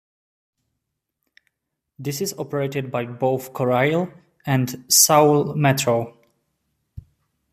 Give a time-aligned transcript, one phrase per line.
[1.99, 4.11] This is operated by both Korail
[4.47, 6.17] and Seoul Metro.